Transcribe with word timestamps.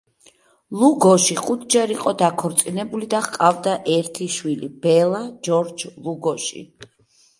ლუგოში 0.77 1.35
ხუთჯერ 1.41 1.91
იყო 1.97 2.13
დაქორწინებული 2.21 3.09
და 3.13 3.21
ჰყავდა 3.27 3.77
ერთი 3.99 4.29
შვილი, 4.37 4.71
ბელა 4.87 5.23
ჯორჯ 5.49 5.89
ლუგოში. 6.07 6.65